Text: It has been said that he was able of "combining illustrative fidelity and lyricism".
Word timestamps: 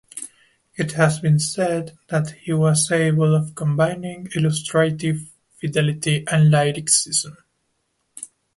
It 0.73 0.93
has 0.93 1.19
been 1.19 1.37
said 1.37 1.95
that 2.07 2.31
he 2.41 2.53
was 2.53 2.91
able 2.91 3.35
of 3.35 3.53
"combining 3.53 4.29
illustrative 4.35 5.31
fidelity 5.59 6.23
and 6.25 6.49
lyricism". 6.49 7.37